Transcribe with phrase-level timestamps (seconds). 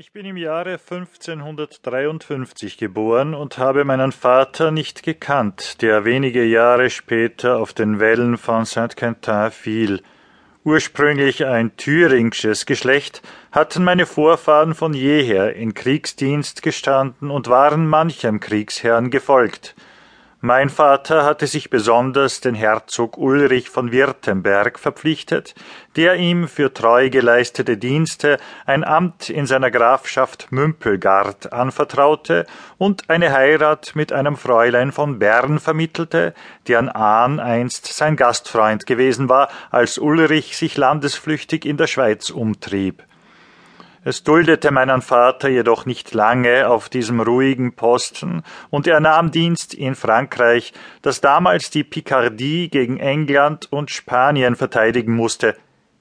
[0.00, 6.88] Ich bin im Jahre 1553 geboren und habe meinen Vater nicht gekannt, der wenige Jahre
[6.88, 10.00] später auf den Wellen von Saint-Quentin fiel.
[10.62, 18.38] Ursprünglich ein thüringisches Geschlecht, hatten meine Vorfahren von jeher in Kriegsdienst gestanden und waren manchem
[18.38, 19.74] Kriegsherrn gefolgt.
[20.40, 25.56] Mein Vater hatte sich besonders den Herzog Ulrich von Wirtemberg verpflichtet,
[25.96, 32.46] der ihm für treu geleistete Dienste ein Amt in seiner Grafschaft Mümpelgard anvertraute
[32.76, 36.34] und eine Heirat mit einem Fräulein von Bern vermittelte,
[36.68, 43.02] deren Ahn einst sein Gastfreund gewesen war, als Ulrich sich landesflüchtig in der Schweiz umtrieb.
[44.04, 49.74] Es duldete meinen Vater jedoch nicht lange auf diesem ruhigen Posten, und er nahm Dienst
[49.74, 55.56] in Frankreich, das damals die Picardie gegen England und Spanien verteidigen musste.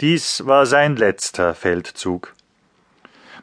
[0.00, 2.34] Dies war sein letzter Feldzug.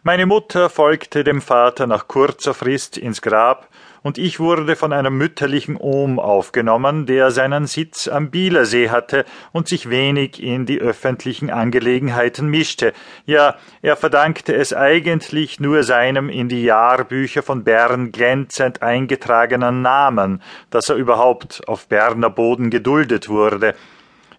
[0.04, 3.68] Meine Mutter folgte dem Vater nach kurzer Frist ins Grab,
[4.08, 9.68] und ich wurde von einem mütterlichen Ohm aufgenommen, der seinen Sitz am Bielersee hatte und
[9.68, 12.94] sich wenig in die öffentlichen Angelegenheiten mischte.
[13.26, 20.42] Ja, er verdankte es eigentlich nur seinem in die Jahrbücher von Bern glänzend eingetragenen Namen,
[20.70, 23.76] dass er überhaupt auf Berner Boden geduldet wurde.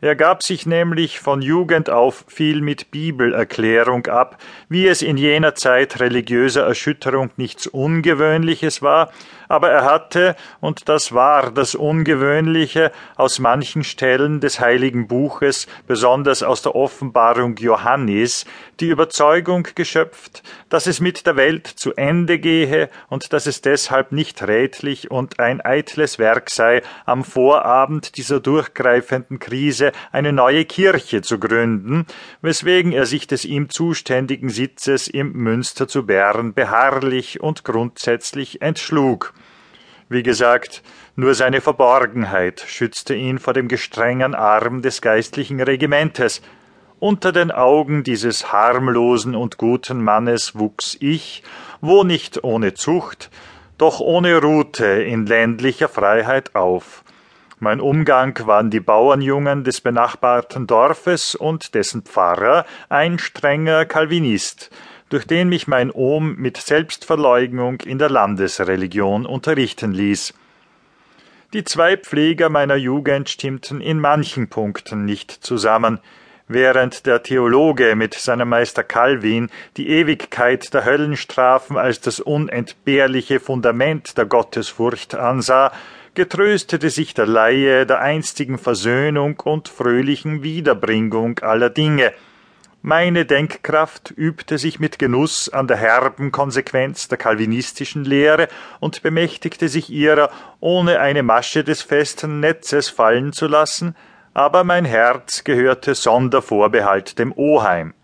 [0.00, 5.56] Er gab sich nämlich von Jugend auf viel mit Bibelerklärung ab, wie es in jener
[5.56, 9.10] Zeit religiöser Erschütterung nichts Ungewöhnliches war,
[9.48, 16.42] aber er hatte, und das war das Ungewöhnliche, aus manchen Stellen des heiligen Buches, besonders
[16.42, 18.44] aus der Offenbarung Johannis,
[18.78, 24.12] die Überzeugung geschöpft, dass es mit der Welt zu Ende gehe und dass es deshalb
[24.12, 31.22] nicht rätlich und ein eitles Werk sei, am Vorabend dieser durchgreifenden Krise eine neue Kirche
[31.22, 32.06] zu gründen,
[32.42, 39.34] weswegen er sich des ihm zuständigen Sitzes im Münster zu Bern beharrlich und grundsätzlich entschlug.
[40.08, 40.82] Wie gesagt,
[41.16, 46.40] nur seine Verborgenheit schützte ihn vor dem gestrengen Arm des geistlichen Regimentes.
[46.98, 51.42] Unter den Augen dieses harmlosen und guten Mannes wuchs ich,
[51.80, 53.30] wo nicht ohne Zucht,
[53.78, 57.04] doch ohne Rute in ländlicher Freiheit auf.
[57.60, 64.70] Mein Umgang waren die Bauernjungen des benachbarten Dorfes und dessen Pfarrer, ein strenger Calvinist,
[65.08, 70.34] durch den mich mein Ohm mit Selbstverleugnung in der Landesreligion unterrichten ließ.
[71.52, 75.98] Die zwei Pfleger meiner Jugend stimmten in manchen Punkten nicht zusammen,
[76.46, 84.16] während der Theologe mit seinem Meister Calvin die Ewigkeit der Höllenstrafen als das unentbehrliche Fundament
[84.16, 85.72] der Gottesfurcht ansah,
[86.18, 92.12] getröstete sich der Laie der einstigen Versöhnung und fröhlichen Wiederbringung aller Dinge,
[92.82, 98.48] meine Denkkraft übte sich mit Genuss an der herben Konsequenz der calvinistischen Lehre
[98.80, 103.94] und bemächtigte sich ihrer, ohne eine Masche des festen Netzes fallen zu lassen,
[104.34, 107.94] aber mein Herz gehörte sonder Vorbehalt dem Oheim.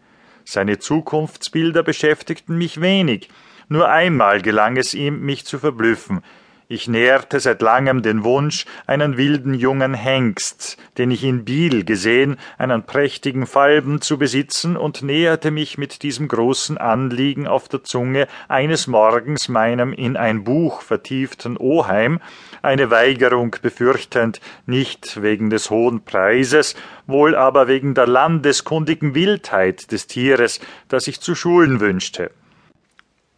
[0.44, 3.28] Seine Zukunftsbilder beschäftigten mich wenig,
[3.68, 6.22] nur einmal gelang es ihm, mich zu verblüffen,
[6.68, 12.36] ich nährte seit langem den Wunsch, einen wilden jungen Hengst, den ich in Biel gesehen,
[12.58, 18.28] einen prächtigen Falben zu besitzen und näherte mich mit diesem großen Anliegen auf der Zunge
[18.48, 22.20] eines Morgens meinem in ein Buch vertieften Oheim,
[22.62, 26.76] eine Weigerung befürchtend, nicht wegen des hohen Preises,
[27.06, 32.30] wohl aber wegen der landeskundigen Wildheit des Tieres, das ich zu schulen wünschte.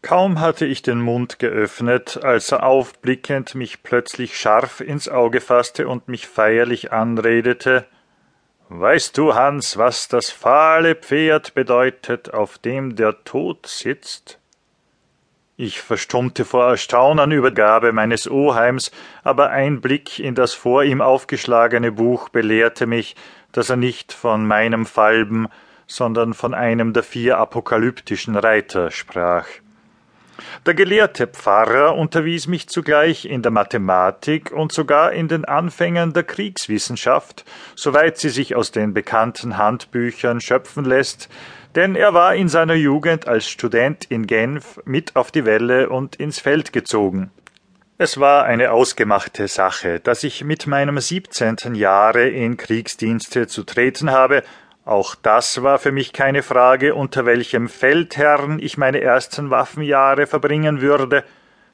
[0.06, 5.88] Kaum hatte ich den Mund geöffnet, als er aufblickend mich plötzlich scharf ins Auge fasste
[5.88, 7.86] und mich feierlich anredete
[8.68, 14.38] Weißt du, Hans, was das fahle Pferd bedeutet, auf dem der Tod sitzt?
[15.56, 18.92] Ich verstummte vor Erstaunen über Gabe meines Oheims,
[19.24, 23.16] aber ein Blick in das vor ihm aufgeschlagene Buch belehrte mich,
[23.50, 25.48] dass er nicht von meinem Falben,
[25.88, 29.46] sondern von einem der vier apokalyptischen Reiter sprach.
[30.64, 36.24] Der gelehrte Pfarrer unterwies mich zugleich in der Mathematik und sogar in den Anfängen der
[36.24, 37.44] Kriegswissenschaft,
[37.74, 41.28] soweit sie sich aus den bekannten Handbüchern schöpfen lässt,
[41.74, 46.16] denn er war in seiner Jugend als Student in Genf mit auf die Welle und
[46.16, 47.30] ins Feld gezogen.
[47.98, 54.10] Es war eine ausgemachte Sache, dass ich mit meinem siebzehnten Jahre in Kriegsdienste zu treten
[54.10, 54.42] habe
[54.86, 60.80] auch das war für mich keine Frage, unter welchem Feldherrn ich meine ersten Waffenjahre verbringen
[60.80, 61.24] würde.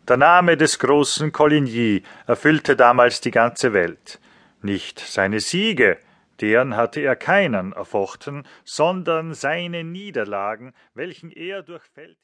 [0.08, 4.18] Der Name des großen Coligny erfüllte damals die ganze Welt.
[4.62, 5.98] Nicht seine Siege,
[6.40, 12.16] deren hatte er keinen erfochten, sondern seine Niederlagen, welchen er durch Feld